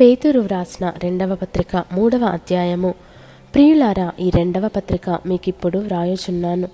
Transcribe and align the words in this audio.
పేతురు 0.00 0.40
వ్రాసిన 0.40 0.92
రెండవ 1.02 1.34
పత్రిక 1.34 1.84
మూడవ 1.92 2.24
అధ్యాయము. 2.24 2.94
ప్రియులారా 3.54 4.12
ఈ 4.20 4.30
రెండవ 4.30 4.68
పత్రిక 4.68 5.18
మీకిప్పుడు 5.26 5.78
వ్రాయుచున్నాను. 5.78 6.68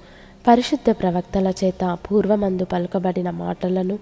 పరిశుద్ధ 0.47 0.91
ప్రవక్తల 0.91 1.53
చేత 1.65 1.99
పూర్వమందు 2.05 2.65
పలుకబడిన 2.65 3.31
మాటలను 3.31 3.99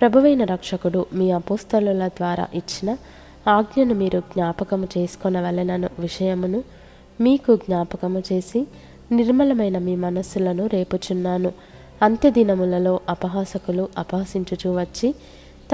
ప్రభువైన 0.00 0.44
రక్షకుడు 0.44 1.06
మీ 1.12 1.30
అపోస్తలుల 1.30 2.08
ద్వారా 2.08 2.46
ఇచ్చిన 2.54 2.96
ఆజ్ఞను 3.48 3.94
మీరు 3.94 4.20
జ్ఞాపకము 4.20 4.88
చేసుకొనవలెనను 4.98 5.90
విషయమును 5.98 6.62
మీకు 7.20 7.56
జ్ఞాపకము 7.56 8.22
చేసి 8.32 8.66
నిర్మలమైన 9.12 9.78
మీ 9.78 9.96
మనస్సులను 9.96 10.66
రేపుచున్నాను. 10.66 11.52
అంత్యదినములలో 12.02 13.00
అపహాసకులు 13.08 13.88
అపహసించుచూ 13.98 14.80
వచ్చి 14.80 15.14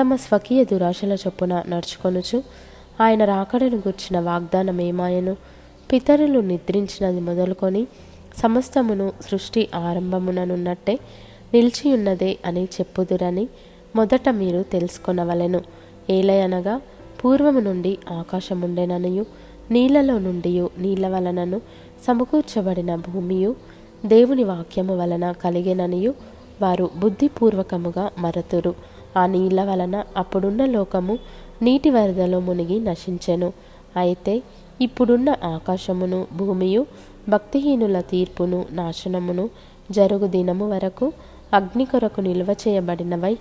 తమ 0.01 0.17
స్వకీయ 0.17 0.65
దురాశల 0.65 1.13
చొప్పున 1.13 1.63
నడుచుకొనుచు 1.69 2.70
ఆయన 3.01 3.25
రాకడను 3.25 3.77
గుర్చిన 3.77 4.21
వాగ్దానం 4.21 4.81
ఏమాయను? 4.81 5.37
పితరులు 5.93 6.41
నిద్రించినది 6.41 7.21
మొదలుకొని 7.21 7.87
సమస్తమును 8.37 9.13
సృష్టి 9.31 9.69
ఆరంభముననున్నట్టే 9.75 10.99
నిలిచియున్నదే 11.55 12.39
అని 12.45 12.65
చెప్పుదురని 12.65 13.49
మొదట 13.97 14.29
మీరు 14.31 14.63
తెలుసుకొనవలెను. 14.63 15.61
ఏలయనగా 16.11 16.81
పూర్వము 17.25 17.61
నుండి 17.61 17.99
ఆకాశముండెననియు 18.11 19.27
నీళ్ళలో 19.71 20.19
నుండి 20.19 20.69
నీళ్ళ 20.79 21.09
వలనను 21.09 21.61
సమకూర్చబడిన 22.07 22.95
భూమియు 22.95 23.55
దేవుని 24.07 24.45
వాక్యము 24.45 24.99
వలన 24.99 25.33
కలిగెననియు 25.33 26.15
వారు 26.63 26.91
బుద్ధిపూర్వకముగా 26.97 28.11
మరతురు. 28.19 28.75
ఆ 29.19 29.27
నీళ్ళ 29.27 29.65
వలన 29.65 30.05
అప్పుడున్న 30.17 30.65
లోకము 30.65 31.19
నీటి 31.63 31.91
వరదలో 31.91 32.41
మునిగి 32.41 32.81
నశించెను. 32.81 33.53
అయితే 33.97 34.43
ఇప్పుడున్న 34.81 35.35
ఆకాశమును 35.45 36.27
భూమియు 36.37 36.87
భక్తిహీనుల 37.29 38.01
తీర్పును 38.01 38.67
నాశనమును 38.71 39.51
జరుగు 39.91 40.27
దినము 40.27 40.71
వరకు 40.71 41.13
అగ్ని 41.55 41.85
కొరకు 41.85 42.21
నిల్వ 42.21 42.47
చేయబడినవై 42.69 43.39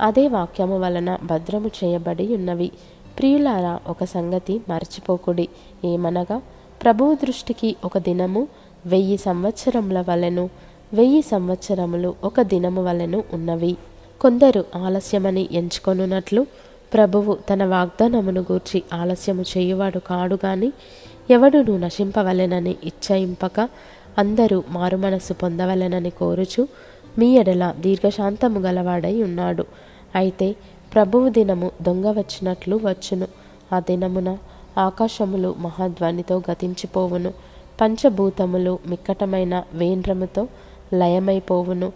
అదే 0.00 0.28
వాక్యము 0.28 0.78
వలన 0.78 1.18
భద్రము 1.24 1.70
చేయబడి 1.78 2.34
ఉన్నవి. 2.34 2.70
ప్రియులారా 3.18 3.80
ఒక 3.88 4.04
సంగతి 4.04 4.60
మర్చిపోకుడి. 4.68 5.48
ఏమనగా 5.84 6.42
ప్రభువు 6.84 7.14
దృష్టికి 7.14 7.76
ఒక 7.84 7.98
దినము 7.98 8.48
వెయ్యి 8.86 9.16
సంవత్సరముల 9.16 10.04
వలెను 10.08 10.50
వెయ్యి 10.92 11.22
సంవత్సరములు 11.22 12.14
ఒక 12.24 12.40
దినము 12.40 12.84
వలెను 12.84 13.24
ఉన్నవి. 13.32 13.76
కొందరు 14.20 14.64
ఆలస్యమని 14.76 15.48
ఎంచుకొనున్నట్లు 15.52 16.46
ప్రభువు 16.92 17.38
తన 17.50 17.64
వాగ్దానమును 17.64 18.40
గూర్చి 18.40 18.82
ఆలస్యము 18.94 19.42
చేయువాడు 19.42 19.98
కాడు 19.98 20.38
గాని 20.44 20.72
ఎవడును 21.30 21.78
నశింపవలెనని 21.78 22.76
ఇచ్చయింపక 22.84 23.68
అందరూ 24.18 24.62
మారుమనస్సు 24.70 25.32
పొందవలెనని 25.32 26.10
కోరుచు 26.10 26.68
మీ 27.18 27.36
ఎడల 27.36 27.74
దీర్ఘశాంతము 27.80 28.60
గలవాడై 28.60 29.22
ఉన్నాడు. 29.22 29.64
అయితే 30.14 30.56
ప్రభువు 30.94 31.28
దినము 31.28 31.70
దొంగ 31.82 32.06
వచ్చినట్లు 32.06 32.80
వచ్చును. 32.84 33.26
ఆ 33.72 33.80
దినమున 33.80 34.38
ఆకాశములు 34.78 35.54
మహాధ్వనితో 35.58 36.42
గతించిపోవును. 36.50 37.32
పంచభూతములు 37.80 38.78
మిక్కటమైన 38.86 39.64
వేండ్రముతో 39.74 40.48
లయమైపోవును. 40.94 41.92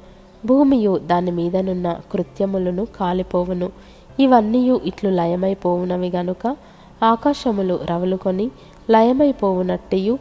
భూమియు 0.47 0.99
దాని 0.99 1.31
మీదనున్న 1.31 2.01
కృత్యములను 2.13 2.87
కాలిపోవును. 3.01 3.73
ఇవన్నీ 4.19 4.71
ఇట్లు 4.85 5.11
లయమైపోవునవి 5.11 6.13
గనుక 6.17 6.57
ఆకాశములు 7.03 7.81
రవులుకొని 7.85 8.51
లయమైపోవునట్టియు 8.91 10.19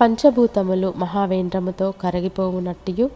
పంచభూతములు 0.00 0.94
మహావేంద్రముతో 0.96 1.90
కరగిపోవునట్టియు 1.90 3.10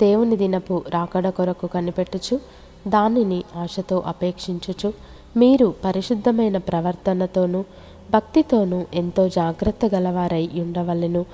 దేవుని 0.00 0.36
దినపు 0.36 0.82
రాకడ 0.94 1.28
కొరకు 1.28 1.66
కనిపెట్టుచు 1.66 2.40
దానిని 2.88 3.44
ఆశతో 3.56 4.02
అపేక్షించుచు 4.06 4.92
మీరు 5.36 5.74
పరిశుద్ధమైన 5.84 6.56
ప్రవర్తనతోనూ 6.56 7.64
భక్తితోనూ 8.12 8.84
ఎంతో 8.94 9.28
జాగ్రత్త 9.28 9.86
గలవారై 9.94 10.48
ఉండవలెను. 10.54 11.24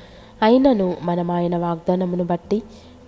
అయినను 0.43 0.97
మనం 1.03 1.31
ఆయన 1.31 1.57
వాగ్దానమును 1.57 2.25
బట్టి 2.25 2.63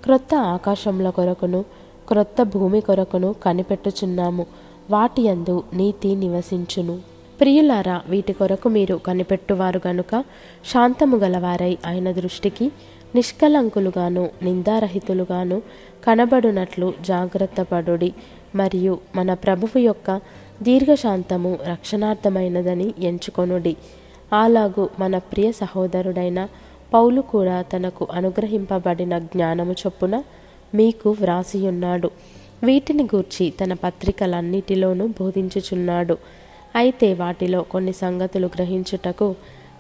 క్రొత్త 0.05 0.35
ఆకాశముల 0.35 1.11
కొరకును 1.11 1.65
క్రొత్త 2.09 2.43
భూమి 2.43 2.81
కొరకును 2.81 3.35
కనిపెట్టుచున్నాము. 3.45 4.47
వాటి 4.91 5.23
యందు 5.23 5.63
నీతి 5.75 6.15
నివసించును. 6.15 6.99
ప్రియులారా 7.41 8.03
వీటి 8.09 8.33
కొరకు 8.33 8.69
మీరు 8.69 8.95
కనిపెట్టువారు 8.95 9.81
గనుక 9.87 10.25
శాంతము 10.73 11.17
గలవారై 11.17 11.79
ఆయన 11.87 12.13
దృష్టికి 12.13 12.73
నిష్కలంకులుగాను 13.15 14.29
నిందారహితులుగాను 14.43 15.63
కనబడునట్లు 16.07 16.95
జాగ్రత్త 17.01 17.63
పడుడి. 17.63 18.13
మరియు 18.55 18.99
మన 19.17 19.35
ప్రభువు 19.35 19.79
యొక్క 19.79 20.21
దీర్ఘశాంతము 20.63 21.59
రక్షణార్థమైనదని 21.67 22.95
ఎంచుకొనుడి. 22.99 23.77
అలాగు 24.33 24.89
మన 24.99 25.19
ప్రియ 25.19 25.53
సహోదరుడైన 25.53 26.49
పౌలు 26.95 27.21
కూడా 27.21 27.63
తనకు 27.63 28.09
అనుగ్రహింపబడిన 28.13 29.19
జ్ఞానము 29.19 29.73
చొప్పున 29.73 30.23
మీకు 30.75 31.11
వ్రాసియున్నాడు. 31.11 32.11
వీటిని 32.65 33.03
గూర్చి 33.03 33.51
తన 33.51 33.73
పత్రికలన్నిటిలోనూ 33.73 35.07
బోధించుచున్నాడు. 35.07 36.17
అయితే 36.77 37.15
వాటిలో 37.15 37.63
కొన్ని 37.63 37.93
సంగతులు 37.93 38.47
గ్రహించుటకు 38.47 39.35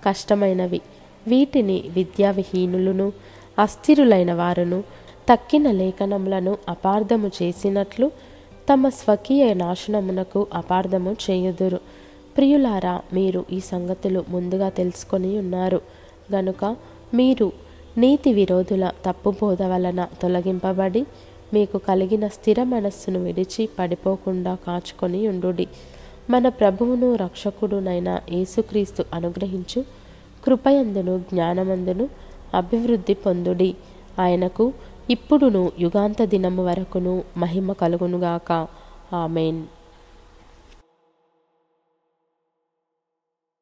కష్టమైనవి. 0.04 0.80
వీటిని 1.28 1.84
విద్యావిహీనులను 1.88 3.12
అస్థిరులైన 3.58 4.32
వారును 4.32 4.84
తక్కిన 5.32 5.70
లేఖనములను 5.70 6.58
అపార్థము 6.68 7.30
చేసినట్లు 7.42 8.10
తమ 8.72 8.88
స్వకీయ 8.88 9.54
నాశనమునకు 9.54 10.46
అపార్థము 10.54 11.16
చేయుదురు. 11.30 11.80
ప్రియులారా 12.36 13.00
మీరు 13.12 13.44
ఈ 13.52 13.60
సంగతులు 13.60 14.24
ముందుగా 14.28 14.68
తెలుసుకొని 14.68 15.38
ఉన్నారు. 15.38 15.80
గనుక 16.34 16.76
మీరు 17.14 17.52
నీతి 17.98 18.32
విరోధుల 18.32 18.90
తప్పు 19.06 19.30
బోధ 19.30 19.62
వలన 19.62 20.06
తొలగింపబడి 20.22 21.06
మీకు 21.54 21.78
కలిగిన 21.78 22.28
స్థిర 22.28 22.62
మనస్సును 22.62 23.24
విడిచి 23.24 23.68
పడిపోకుండా 23.78 24.54
కాచుకొని 24.66 25.28
ఉండుడి. 25.28 25.66
మన 26.30 26.48
ప్రభువును 26.48 27.14
రక్షకుడునైన 27.14 28.20
యేసుక్రీస్తు 28.32 29.04
అనుగ్రహించు 29.14 29.84
కృపయందును 30.44 31.18
జ్ఞానమందును 31.18 32.08
అభివృద్ధి 32.54 33.14
పొందుడి. 33.14 33.76
ఆయనకు 34.20 34.72
ఇప్పుడును 35.10 35.72
యుగాంత 35.80 36.24
దినము 36.24 36.64
వరకును 36.64 37.24
మహిమ 37.36 37.72
కలుగునుగాక. 37.72 38.66
ఆమెన్. 39.14 39.62